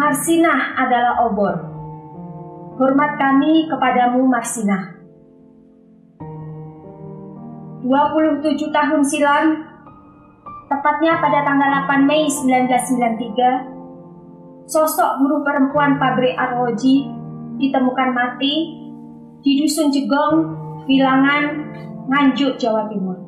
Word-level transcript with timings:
Marsinah 0.00 0.80
adalah 0.80 1.28
obor. 1.28 1.60
Hormat 2.80 3.20
kami 3.20 3.68
kepadamu 3.68 4.24
Marsinah. 4.32 4.96
27 7.84 8.72
tahun 8.72 9.04
silam, 9.04 9.60
tepatnya 10.72 11.20
pada 11.20 11.44
tanggal 11.44 11.84
8 11.84 12.08
Mei 12.08 12.32
1993, 12.32 14.72
sosok 14.72 15.20
buruh 15.20 15.44
perempuan 15.44 16.00
pabrik 16.00 16.32
arloji 16.32 17.04
ditemukan 17.60 18.16
mati 18.16 18.72
di 19.44 19.52
Dusun 19.60 19.92
Jegong, 19.92 20.36
Wilangan, 20.88 21.44
Nganjuk, 22.08 22.56
Jawa 22.56 22.88
Timur. 22.88 23.20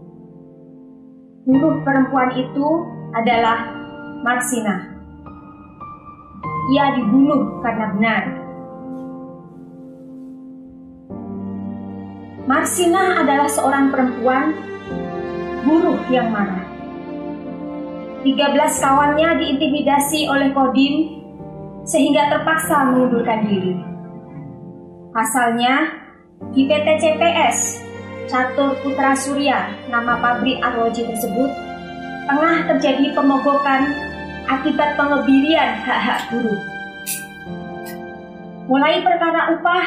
Buruh 1.44 1.84
perempuan 1.84 2.32
itu 2.32 2.68
adalah 3.12 3.60
Marsina. 4.24 4.91
Ia 6.70 6.94
dibunuh 6.94 7.58
karena 7.58 7.86
benar. 7.98 8.22
Marsina 12.46 13.22
adalah 13.22 13.50
seorang 13.50 13.90
perempuan 13.90 14.54
buruh 15.66 15.98
yang 16.06 16.30
marah. 16.30 16.62
13 18.22 18.78
kawannya 18.78 19.28
diintimidasi 19.42 20.30
oleh 20.30 20.54
Kodim 20.54 21.22
sehingga 21.82 22.30
terpaksa 22.30 22.86
mengundurkan 22.86 23.42
diri. 23.50 23.74
Pasalnya, 25.10 26.02
di 26.54 26.70
PT 26.70 26.86
CPS, 27.02 27.82
Catur 28.30 28.78
Putra 28.82 29.18
Surya, 29.18 29.70
nama 29.90 30.18
pabrik 30.22 30.62
arloji 30.62 31.02
tersebut, 31.10 31.50
tengah 32.30 32.70
terjadi 32.70 33.10
pemogokan 33.14 34.11
akibat 34.52 35.00
pengebirian 35.00 35.80
hak-hak 35.80 36.28
buruh. 36.28 36.60
Mulai 38.68 39.00
perkara 39.00 39.56
upah, 39.56 39.84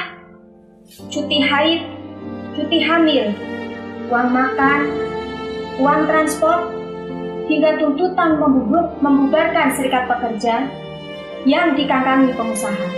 cuti 1.13 1.37
haid, 1.41 1.81
cuti 2.57 2.79
hamil, 2.81 3.29
uang 4.09 4.29
makan, 4.33 4.81
uang 5.77 6.01
transport, 6.09 6.73
hingga 7.45 7.77
tuntutan 7.77 8.41
membubarkan 8.99 9.69
serikat 9.77 10.09
pekerja 10.09 10.65
yang 11.45 11.77
dikangkangi 11.77 12.33
pengusaha. 12.33 12.89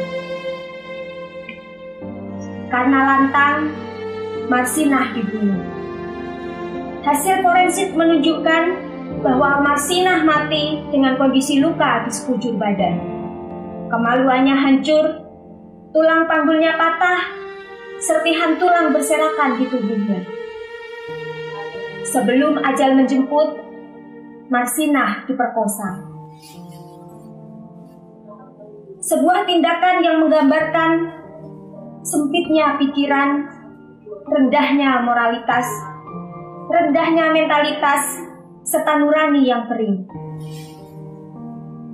Karena 2.67 2.99
lantang, 3.03 3.71
Marsinah 4.47 5.11
dibunuh. 5.11 5.59
Hasil 7.03 7.43
forensik 7.43 7.91
menunjukkan 7.95 8.86
bahwa 9.21 9.65
Marsinah 9.65 10.21
mati 10.21 10.85
dengan 10.93 11.17
kondisi 11.17 11.57
luka 11.57 12.05
di 12.05 12.11
sekujur 12.13 12.53
badan. 12.57 13.01
Kemaluannya 13.89 14.55
hancur, 14.55 15.05
tulang 15.95 16.29
panggulnya 16.29 16.75
patah, 16.77 17.33
serpihan 17.97 18.59
tulang 18.61 18.93
berserakan 18.93 19.57
di 19.57 19.65
tubuhnya. 19.65 20.21
Sebelum 22.07 22.61
ajal 22.61 22.95
menjemput, 22.95 23.67
Marsinah 24.47 25.27
diperkosa. 25.27 26.07
Sebuah 29.03 29.47
tindakan 29.47 30.03
yang 30.03 30.17
menggambarkan 30.23 30.91
sempitnya 32.03 32.79
pikiran, 32.79 33.43
rendahnya 34.27 35.03
moralitas, 35.03 35.67
rendahnya 36.71 37.31
mentalitas, 37.31 38.03
serta 38.67 38.99
nurani 38.99 39.47
yang 39.47 39.63
kering. 39.71 40.03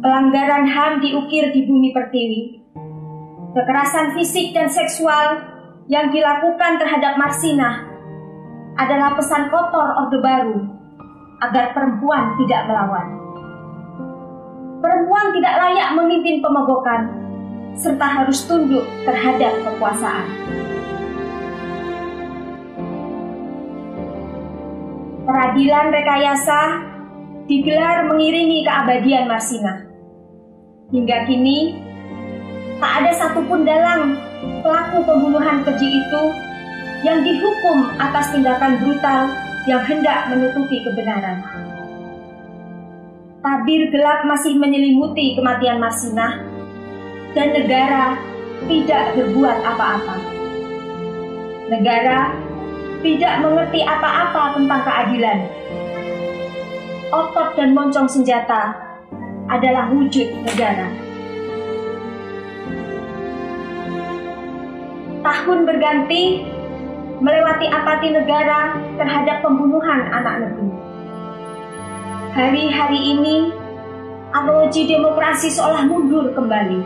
Pelanggaran 0.01 0.65
HAM 0.65 1.05
diukir 1.05 1.53
di 1.53 1.69
bumi 1.69 1.93
pertiwi. 1.93 2.41
Kekerasan 3.53 4.17
fisik 4.17 4.57
dan 4.57 4.65
seksual 4.65 5.37
yang 5.85 6.09
dilakukan 6.09 6.81
terhadap 6.81 7.21
Marsina 7.21 7.85
adalah 8.73 9.13
pesan 9.13 9.53
kotor 9.53 9.85
Orde 10.01 10.17
Baru 10.17 10.57
agar 11.45 11.77
perempuan 11.77 12.33
tidak 12.41 12.65
melawan. 12.65 13.07
Perempuan 14.81 15.27
tidak 15.37 15.53
layak 15.61 15.89
memimpin 15.93 16.41
pemogokan 16.41 17.01
serta 17.77 18.25
harus 18.25 18.41
tunduk 18.49 18.83
terhadap 19.05 19.53
kekuasaan. 19.61 20.25
Peradilan 25.33 25.89
rekayasa 25.89 26.61
digelar 27.49 28.05
mengiringi 28.05 28.61
keabadian 28.61 29.25
Marsina. 29.25 29.81
Hingga 30.93 31.25
kini, 31.25 31.73
tak 32.77 33.01
ada 33.01 33.11
satupun 33.17 33.65
dalam 33.65 34.13
pelaku 34.61 35.01
pembunuhan 35.01 35.65
keji 35.65 35.89
itu 35.89 36.23
yang 37.01 37.25
dihukum 37.25 37.97
atas 37.97 38.29
tindakan 38.29 38.77
brutal 38.77 39.33
yang 39.65 39.81
hendak 39.89 40.29
menutupi 40.29 40.85
kebenaran. 40.85 41.41
Tabir 43.41 43.89
gelap 43.89 44.29
masih 44.29 44.53
menyelimuti 44.61 45.33
kematian 45.33 45.81
Marsina 45.81 46.45
dan 47.33 47.57
negara 47.57 48.21
tidak 48.69 49.17
berbuat 49.17 49.57
apa-apa. 49.65 50.15
Negara 51.73 52.42
tidak 53.03 53.43
mengerti 53.43 53.83
apa-apa 53.83 54.55
tentang 54.55 54.81
keadilan. 54.87 55.39
Otot 57.11 57.53
dan 57.59 57.75
moncong 57.75 58.07
senjata 58.07 58.73
adalah 59.51 59.91
wujud 59.91 60.25
negara. 60.47 60.87
Tahun 65.23 65.59
berganti 65.67 66.41
melewati 67.19 67.67
apati 67.69 68.07
negara 68.11 68.79
terhadap 68.97 69.45
pembunuhan 69.45 70.09
anak 70.09 70.35
negeri. 70.47 70.71
Hari-hari 72.33 72.99
ini, 73.13 73.35
analogi 74.33 74.89
demokrasi 74.89 75.53
seolah 75.53 75.85
mundur 75.85 76.33
kembali. 76.33 76.81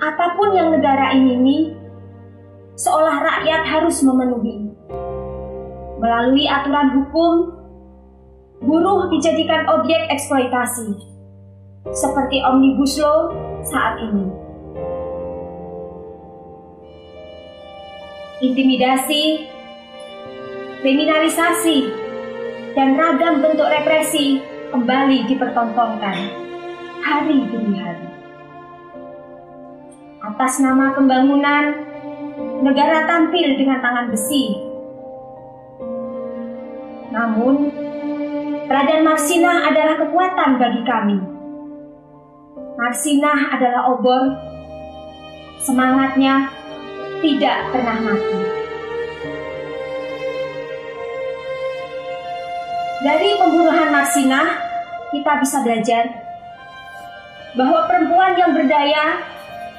Apa 0.00 0.34
pun 0.34 0.56
yang 0.56 0.74
negara 0.74 1.14
ini 1.14 1.81
seolah 2.82 3.22
rakyat 3.22 3.62
harus 3.62 4.02
memenuhi. 4.02 4.74
Melalui 6.02 6.50
aturan 6.50 6.98
hukum, 6.98 7.54
buruh 8.58 9.06
dijadikan 9.14 9.70
objek 9.70 10.10
eksploitasi, 10.10 10.90
seperti 11.94 12.42
Omnibus 12.42 12.98
Law 12.98 13.30
saat 13.62 14.02
ini. 14.02 14.26
Intimidasi, 18.42 19.46
kriminalisasi, 20.82 21.78
dan 22.74 22.98
ragam 22.98 23.38
bentuk 23.46 23.70
represi 23.70 24.42
kembali 24.74 25.30
dipertontonkan 25.30 26.18
hari 26.98 27.46
demi 27.46 27.78
hari. 27.78 28.10
Atas 30.26 30.58
nama 30.58 30.90
pembangunan 30.98 31.91
negara 32.62 33.10
tampil 33.10 33.58
dengan 33.58 33.82
tangan 33.82 34.06
besi. 34.14 34.54
Namun, 37.10 37.68
keadaan 38.70 39.02
Marsinah 39.04 39.68
adalah 39.68 39.94
kekuatan 39.98 40.50
bagi 40.62 40.82
kami. 40.86 41.18
Marsinah 42.78 43.52
adalah 43.58 43.82
obor, 43.90 44.22
semangatnya 45.60 46.48
tidak 47.20 47.68
pernah 47.74 47.98
mati. 47.98 48.38
Dari 53.02 53.30
pembunuhan 53.42 53.90
Marsinah, 53.90 54.48
kita 55.10 55.32
bisa 55.42 55.66
belajar 55.66 56.04
bahwa 57.58 57.84
perempuan 57.90 58.38
yang 58.38 58.54
berdaya 58.54 59.20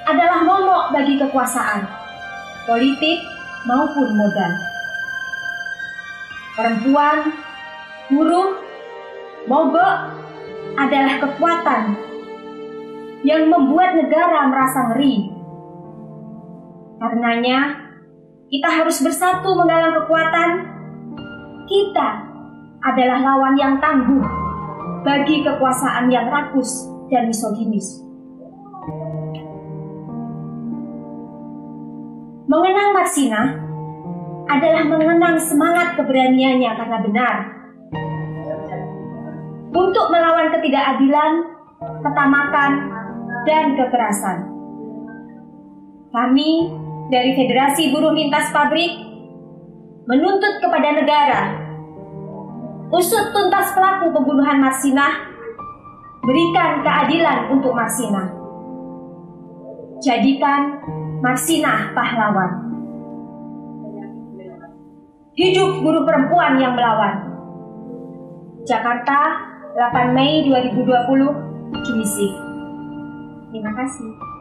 adalah 0.04 0.44
momok 0.44 0.94
bagi 0.94 1.16
kekuasaan 1.18 2.04
politik 2.64 3.20
maupun 3.68 4.16
modal. 4.16 4.52
Perempuan, 6.54 7.18
buruh, 8.14 8.62
mogok 9.50 9.96
adalah 10.78 11.16
kekuatan 11.18 11.84
yang 13.26 13.50
membuat 13.50 13.98
negara 13.98 14.52
merasa 14.52 14.94
ngeri. 14.94 15.34
Karenanya, 17.00 17.60
kita 18.54 18.70
harus 18.70 19.02
bersatu 19.02 19.50
menggalang 19.58 19.98
kekuatan. 20.04 20.50
Kita 21.66 22.10
adalah 22.84 23.20
lawan 23.24 23.56
yang 23.58 23.80
tangguh 23.80 24.24
bagi 25.02 25.42
kekuasaan 25.42 26.12
yang 26.12 26.30
rakus 26.30 26.86
dan 27.10 27.28
misoginis. 27.32 28.04
Mengenang 32.54 32.94
Marsina 32.94 33.42
adalah 34.46 34.86
mengenang 34.86 35.42
semangat 35.42 35.98
keberaniannya 35.98 36.72
karena 36.78 36.98
benar. 37.02 37.36
Untuk 39.74 40.06
melawan 40.14 40.54
ketidakadilan, 40.54 41.50
ketamakan, 42.06 42.72
dan 43.50 43.74
kekerasan. 43.74 44.38
Kami 46.14 46.50
dari 47.10 47.34
Federasi 47.34 47.90
Buruh 47.90 48.14
Lintas 48.14 48.54
Pabrik 48.54 49.02
menuntut 50.06 50.62
kepada 50.62 50.94
negara 50.94 51.42
usut 52.94 53.34
tuntas 53.34 53.74
pelaku 53.74 54.14
pembunuhan 54.14 54.62
Marsinah, 54.62 55.26
berikan 56.22 56.86
keadilan 56.86 57.50
untuk 57.50 57.74
Marsinah. 57.74 58.30
Jadikan 60.06 60.78
Marsinah 61.24 61.96
pahlawan. 61.96 62.52
Hidup 65.40 65.80
buruh 65.80 66.04
perempuan 66.04 66.60
yang 66.60 66.76
melawan. 66.76 67.32
Jakarta, 68.68 69.40
8 69.72 70.12
Mei 70.12 70.44
2020, 70.52 70.84
Kimisik. 71.88 72.34
Terima 73.56 73.72
kasih. 73.72 74.33